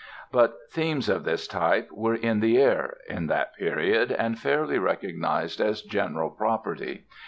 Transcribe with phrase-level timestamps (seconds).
[0.31, 5.61] But themes of this type were "in the air" in that period and fairly recognized
[5.61, 7.05] as general property.